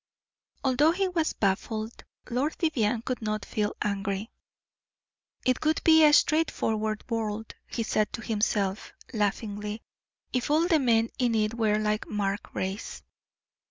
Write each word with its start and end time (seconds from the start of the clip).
Although 0.63 0.93
he 0.93 1.07
was 1.09 1.33
baffled, 1.33 2.05
Lord 2.27 2.55
Vivianne 2.55 3.03
could 3.03 3.21
not 3.21 3.45
feel 3.45 3.75
angry. 3.83 4.31
"It 5.45 5.63
would 5.63 5.83
be 5.83 6.03
a 6.03 6.11
straightforward 6.11 7.03
world," 7.07 7.53
he 7.67 7.83
said 7.83 8.11
to 8.13 8.21
himself, 8.23 8.93
laughingly, 9.13 9.83
"if 10.33 10.49
all 10.49 10.67
the 10.67 10.79
men 10.79 11.09
in 11.19 11.35
it 11.35 11.53
were 11.53 11.77
like 11.77 12.07
Mark 12.07 12.51
Brace." 12.51 13.03